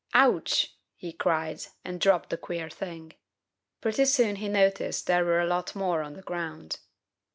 "Ooch," 0.17 0.75
he 0.95 1.13
cried, 1.13 1.61
and 1.85 2.01
dropped 2.01 2.31
the 2.31 2.37
queer 2.37 2.71
thing. 2.71 3.13
Pretty 3.81 4.05
soon 4.05 4.37
he 4.37 4.47
noticed 4.47 5.05
there 5.05 5.23
were 5.25 5.39
a 5.41 5.45
lot 5.45 5.75
more 5.75 6.01
on 6.01 6.15
the 6.15 6.23
ground. 6.23 6.79